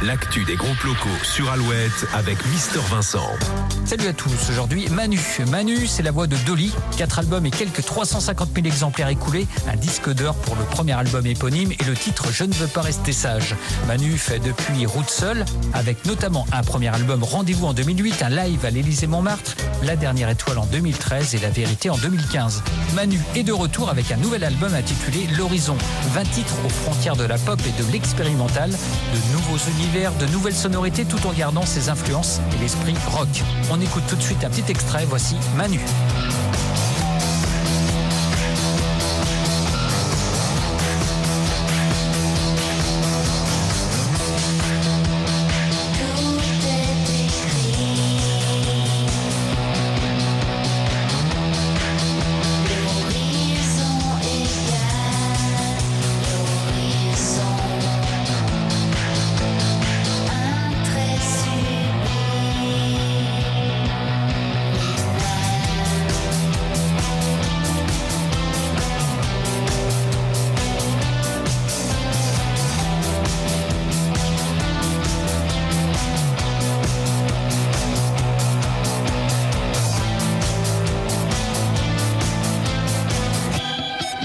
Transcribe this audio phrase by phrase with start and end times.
[0.00, 3.28] L'actu des groupes locaux sur Alouette avec Mister Vincent.
[3.84, 5.20] Salut à tous, aujourd'hui Manu.
[5.50, 6.72] Manu, c'est la voix de Dolly.
[6.96, 9.46] Quatre albums et quelques 350 000 exemplaires écoulés.
[9.70, 12.80] Un disque d'or pour le premier album éponyme et le titre Je ne veux pas
[12.80, 13.54] rester sage.
[13.86, 15.44] Manu fait depuis route seule,
[15.74, 20.30] avec notamment un premier album Rendez-vous en 2008, un live à l'Élysée Montmartre, La dernière
[20.30, 22.62] étoile en 2013 et La vérité en 2015.
[22.94, 25.76] Manu est de retour avec un nouvel album intitulé L'Horizon.
[26.14, 30.54] 20 titres aux frontières de la pop et de l'expérimental, de nouveaux univers, de nouvelles
[30.54, 33.28] sonorités tout en gardant ses influences et l'esprit rock.
[33.70, 35.80] On écoute tout de suite un petit extrait, voici Manu.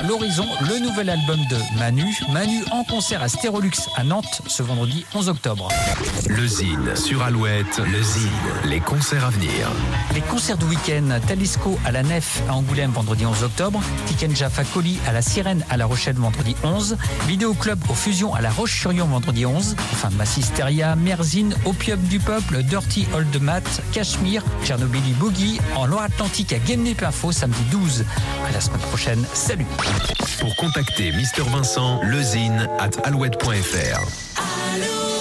[0.08, 2.06] L'Horizon, le nouvel album de Manu.
[2.32, 5.68] Manu en concert à Stérolux à Nantes ce vendredi 11 octobre.
[6.30, 8.30] Le Zine sur Alouette, le Zine,
[8.66, 9.52] les concerts à venir.
[10.14, 14.98] Les concerts du week-end, Talisco à la Nef à Angoulême vendredi 11 octobre, Tikenja Fakoli
[15.08, 16.98] à la Sirène à La Rochelle vendredi 11,
[17.28, 22.64] Vidéo Club aux Fusions à La Roche-sur-Yon vendredi 11, enfin Massisteria, Merzine, Opium du Peuple,
[22.64, 28.06] Dirty Old Mat, Cachemire, Tchernobyl Boogie, en Loire-Atlantique à Guémenep Info samedi 12.
[28.48, 29.66] À la semaine prochaine, salut
[30.40, 35.17] pour contacter Mister Vincent, lezine at alouette.fr.